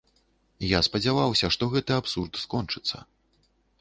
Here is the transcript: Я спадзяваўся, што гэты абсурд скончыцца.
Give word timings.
Я 0.67 0.79
спадзяваўся, 0.87 1.49
што 1.55 1.69
гэты 1.75 1.91
абсурд 2.01 2.43
скончыцца. 2.45 2.97